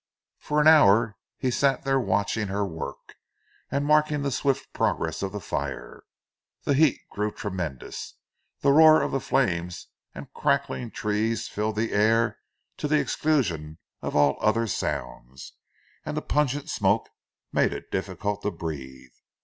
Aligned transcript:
For 0.39 0.59
an 0.59 0.65
hour 0.67 1.15
he 1.37 1.51
sat 1.51 1.83
there 1.83 1.99
watching 1.99 2.47
her 2.47 2.65
work, 2.65 3.13
and 3.69 3.85
marking 3.85 4.23
the 4.23 4.31
swift 4.31 4.73
progress 4.73 5.21
of 5.21 5.31
the 5.31 5.39
fire. 5.39 6.01
The 6.63 6.73
heat 6.73 7.01
grew 7.11 7.31
tremendous, 7.31 8.15
the 8.61 8.71
roar 8.71 9.03
of 9.03 9.11
the 9.11 9.19
flames 9.19 9.89
and 10.15 10.25
of 10.25 10.33
crackling 10.33 10.89
trees 10.89 11.47
filled 11.47 11.75
the 11.75 11.91
air 11.91 12.39
to 12.77 12.87
the 12.87 12.99
exclusion 12.99 13.77
of 14.01 14.15
all 14.15 14.37
other 14.41 14.65
sounds, 14.65 15.53
and 16.03 16.17
the 16.17 16.23
pungent 16.23 16.71
smoke 16.71 17.07
made 17.53 17.71
it 17.71 17.91
difficult 17.91 18.41
to 18.41 18.49
breathe. 18.49 19.13